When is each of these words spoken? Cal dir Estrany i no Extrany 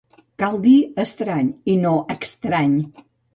Cal 0.43 0.55
dir 0.63 0.77
Estrany 1.03 1.51
i 1.75 1.75
no 1.83 1.93
Extrany 2.17 2.75